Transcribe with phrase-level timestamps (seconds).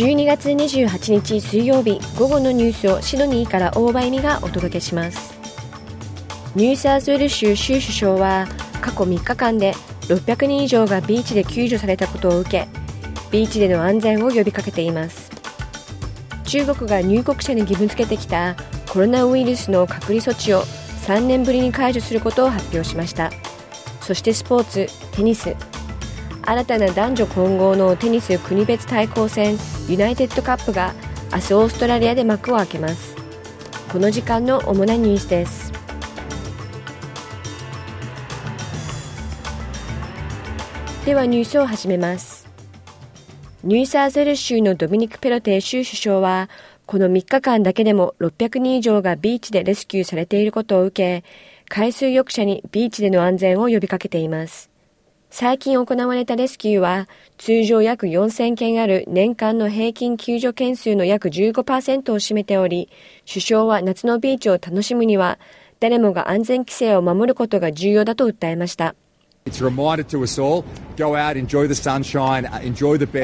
[0.00, 5.34] 12月28日水曜日午後のニュースをシドニーから大場恵美がお届けします。
[6.54, 8.48] ニューサーズウェル州州首相は
[8.80, 9.74] 過去3日間で
[10.08, 12.66] 600人以上がビーチで救助されたことを受け
[13.30, 15.30] ビーチでの安全を呼びかけています。
[16.44, 18.56] 中国が入国者に義務付けてきた
[18.88, 20.62] コロナウイルスの隔離措置を
[21.06, 23.30] 3年ぶりに解除することを発表しました。
[24.00, 25.54] そしてスポーツテニス
[26.50, 30.94] 新たな男女混合のテニス国別対抗戦ユナイテッドカップが
[31.32, 33.14] 明日オーストラリアで幕を開けます。
[33.92, 35.72] この時間の主なニュースです。
[41.06, 42.48] ではニュースを始めます。
[43.62, 46.50] ニューサーゼル州のドミニク・ペロテ州首相は
[46.84, 51.24] この3日間だけでも600人以上がビーチでレスキューされていることを受け
[51.68, 54.69] 海水浴者にビーチでの安全を呼びかけています。
[55.32, 62.88] 最近行われたレスキューは通常約4000件ある年間の平均救助件数の約15%を占めており、
[63.28, 65.38] 首相は夏のビーチを楽しむには
[65.78, 68.96] 誰もが安全規制を守ることが重要だと訴えました。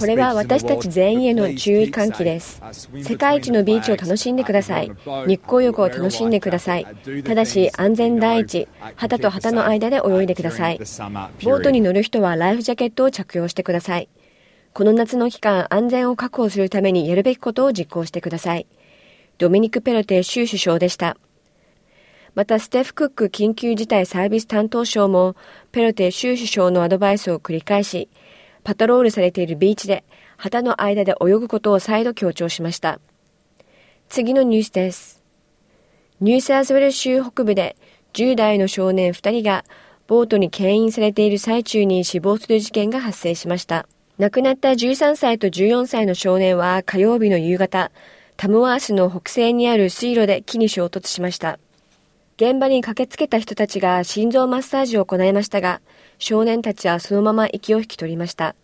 [0.00, 2.62] これは私たち全員への注意喚起です。
[3.02, 4.90] 世界一のビーチを楽しんでください。
[5.26, 6.86] 日光浴を楽しんでください。
[7.24, 10.78] ただし安全第一、旗と旗の間で泳いでください。
[10.78, 14.08] ボートに乗る人はライフジャケットを着用してください。
[14.72, 18.66] この夏の期間、安全を確保するためにやるべきことを実行してください。
[19.38, 21.16] ドミニク・ペロテ州首相でした。
[22.34, 25.36] またステフ・クック緊急事態サービス担当省も
[25.70, 28.08] ペロテ州首相のアドバイスを繰り返し、
[28.64, 30.04] パトロールされているビーチで
[30.36, 32.98] 旗の間で泳ぐことを再度強調しました。
[34.08, 35.22] 次のニュースです。
[36.20, 37.76] ニューサーズウェル州北部で
[38.14, 39.64] 10代の少年2人が
[40.06, 43.86] ボートに牽引されている最中に死亡する事件が発生しました。
[44.18, 47.90] 亡くなった13歳と14歳の少年は火曜日の夕方、
[48.36, 51.58] タムワースの北西にある水路で木に衝突しました。
[52.36, 55.80] 現場に駆けつけた人たちが心臓マッサージを行いましたが、
[56.18, 58.56] 少年たちはそのまま息を引き取りました。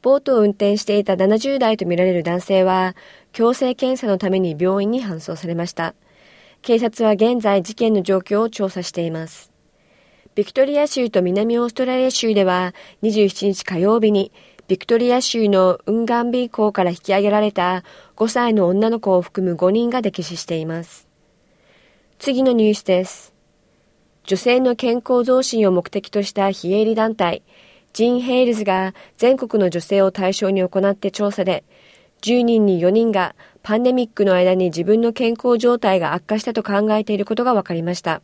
[0.00, 2.96] ボートを運転していた70代とみられる男性は、
[3.32, 5.94] 強制検査のために病院に搬送されました。
[6.62, 9.52] 警察は現在事件の状況を調査しています。
[10.34, 14.32] ビクトリア州と南オーストラリア州では27日火曜日に
[14.68, 17.82] ビクトリア州のウンガンビー港から引き上げられた
[18.16, 21.09] 5歳の女の子を含む5人が溺死しています。
[22.20, 23.32] 次のニュースです。
[24.24, 27.42] 女性の健康増進を目的とした非営利団体、
[27.94, 31.64] ジン・ヘイルズが全国の女性を対象に行った調査で、
[32.20, 38.20] 10人に4人がパンデミックの間に自分の健康状態が悪化したと考えていることが分かりました。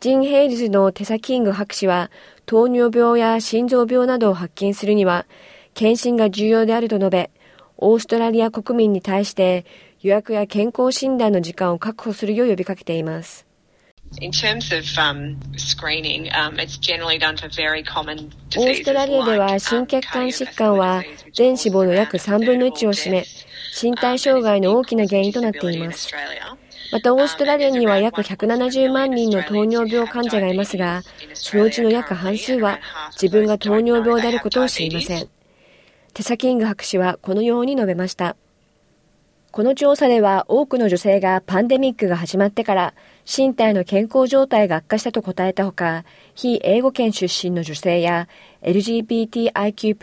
[0.00, 2.10] ジン・ヘイルズのテサ・キング博士は、
[2.44, 5.24] 糖尿病や心臓病などを発見するには、
[5.72, 7.30] 検診が重要であると述べ、
[7.78, 9.64] オーストラリア国民に対して
[10.02, 13.46] 予約や健康診断の時間を確保するよう呼びかけています。
[18.58, 23.24] オーストラリアでは心血管疾患は全死亡の約3分の1を占め、
[23.80, 26.10] 身体障害の大きな原因となっています。
[26.90, 31.02] またオーストラリアには約170万人の糖尿病患者がいますが、
[31.32, 32.80] そのうちの約半数は
[33.12, 35.28] 自分が糖尿病であることを知りません。
[36.12, 38.36] テサキング博士はこのように述べました。
[39.52, 42.94] この調査では多くの女性がパンデミックが始まってから
[43.26, 48.28] 身体の健康状態が悪化したと答えたほか、非英語圏出身の女性や
[48.62, 49.94] LGBTIQ+,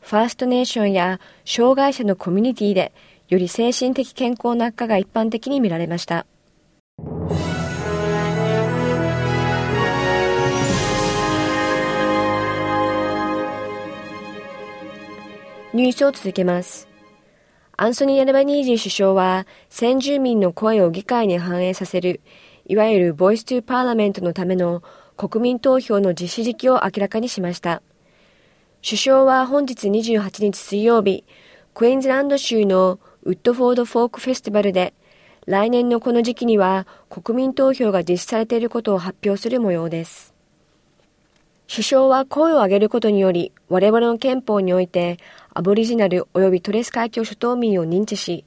[0.00, 2.92] ファーストネーションや障害者のコミュニティで
[3.28, 6.24] より精神的健康な悪化が一般的に見られました。
[15.74, 16.87] ニュースを続けます。
[17.80, 22.20] アンソニー・アルバニージー首相は先住民の声を議会に反映させる
[22.66, 24.82] いわゆるボイス・トゥ・パーラメントのための
[25.16, 27.80] 国民投票の実施時期を明らかにしました。
[28.84, 31.22] 首相は本日28日水曜日、
[31.72, 34.92] クイーンズランド州のウッドフォード・フォーク・フェスティバルで
[35.46, 40.34] 来年のこの時期には国民投票が実施されていることを発表する模様です。
[41.70, 45.18] 首相は声を上げることにより我々の憲法において
[45.58, 48.44] アボリジナル及びトレス海峡諸島民を認知し、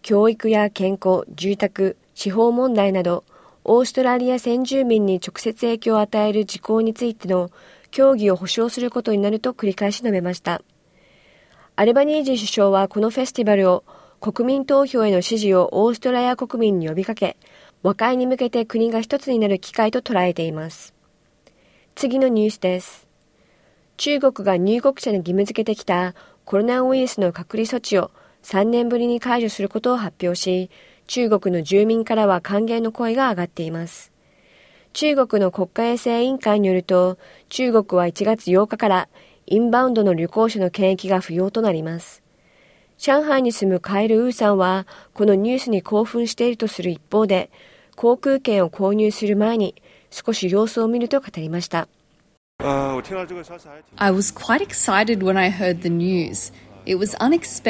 [0.00, 3.24] 教育や健康、住宅、司法問題など、
[3.64, 7.50] オーストラリア先住民に直接影響を与える事項についての
[7.90, 10.62] 協議を保障することになると繰り返し述べました。
[11.74, 13.82] アルバニージー首相はこのフェスティバルを
[14.20, 17.36] 国民投票への支持をオーストラリア国民に呼びかけ、
[17.82, 20.94] 和解に向けて国が一つになる機会と捉えています。
[21.96, 23.08] 次のニュースです。
[23.96, 26.14] 中国が入国者に義務付けてきた
[26.44, 28.10] コロナウイルスの隔離措置を
[28.42, 30.70] 3年ぶりに解除することを発表し、
[31.06, 34.12] 中国の住民からは歓迎の声が上がっています。
[34.92, 37.18] 中国の国家衛生委員会によると、
[37.48, 39.08] 中国は1月8日から
[39.46, 42.22] インバウンドの旅行者の検疫が不要となります。
[42.98, 47.50] 上海に住むカエル・ウーさんは、このニュースに興奮しているとする一方で、
[47.96, 49.74] 航空券を購入する前に
[50.10, 51.88] 少し様子を見ると語りました。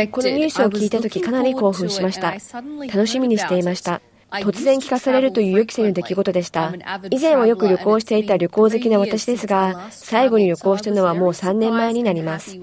[0.08, 2.32] このニュースを聞いたとき、かなり興奮しました。
[2.32, 4.02] 楽しみにしていました。
[4.40, 6.72] 突然聞かされるという予期せぬ出来事でした。
[7.10, 12.58] 以前はよく旅行していた旅行好きな私ですが、最後に旅行したのはもう3年前になります。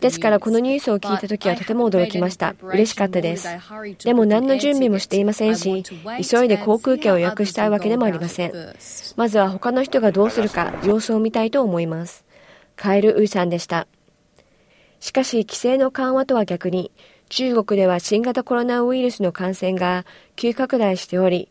[0.00, 2.54] ですからこのニュースを聞いた時はとても驚きました。
[2.62, 3.48] 嬉しかったです。
[4.04, 5.84] でも何の準備もしていませんし、
[6.28, 8.52] 急いで航空券を予約したいわけでもありません。
[9.16, 12.24] まずは他の人がどうするか様子を見たいと思います。
[12.76, 13.86] カエル・ウーさんでした。
[15.00, 16.92] しかし、規制の緩和とは逆に、
[17.32, 20.04] 中国では新型コロナウイルスの感染が
[20.36, 21.48] 急拡大しており、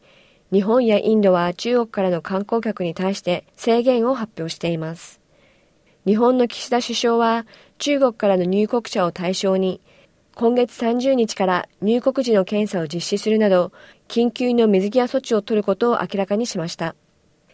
[0.54, 5.20] 日本やインドは中国からの観光客に対して制限を発表しています。
[6.06, 7.48] 日本の岸田首相は
[7.80, 9.82] 中国からの入国者を対象に
[10.36, 13.72] 今月30日から入国時の検査を実施するなど
[14.08, 16.96] 緊急の水際措置を取ることを明らかにしました。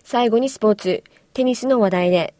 [0.04, 2.34] 最後にスポーツ、テニスの話題で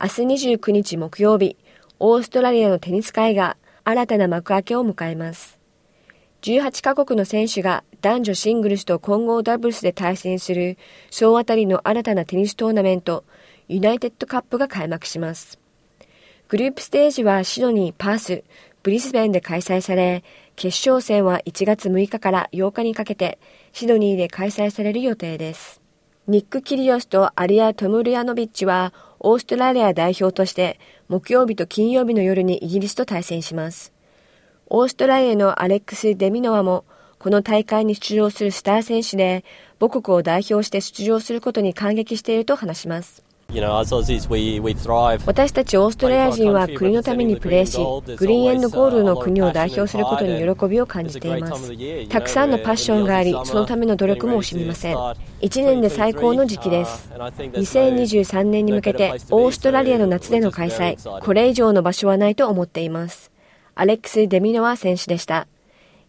[0.00, 1.58] 明日29日木曜日、
[1.98, 3.58] オーストラリアのテニス界が
[3.88, 5.58] 新たな幕開けを迎えます。
[6.42, 10.76] 18カ国の選手が男女シングルスと混合ダブルスで対戦する
[11.10, 13.24] 総当たりの新たなテニストーナメント、
[13.66, 15.58] ユナイテッドカップが開幕します。
[16.48, 18.44] グループステージはシドニー、パース、
[18.82, 20.22] ブリスベンで開催され、
[20.54, 23.38] 決勝戦は1月6日から8日にかけて
[23.72, 25.80] シドニーで開催される予定です。
[26.26, 33.92] ニック・キリオスとアリア・トムルヤノビッチはオーストラリア代表として木曜日と金曜日の夜にイギリスと対戦します。
[34.66, 36.84] オーストラリアのアレックス・デミノワも
[37.18, 39.44] この大会に出場するスター選手で
[39.80, 43.24] 母国を代表して出場することに感激していると話します。
[43.50, 47.78] 私たちオーストラリア人は国のためにプレーし、
[48.16, 51.72] グリーンゴールドの国を代表することに喜びを感じています。
[52.10, 54.96] たくさんのパッションがあり、そのための努力も惜しみません。
[54.96, 55.16] 1
[55.64, 57.10] 年で最高の時期です。
[57.16, 63.30] 2023年に向けてオーストラリアの夏での開催、これ以上の場所はないと思っています。
[63.74, 65.46] アレックス・デミノワ選手でした。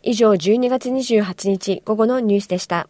[0.04, 2.90] 以上12月28日午後のニュースでした。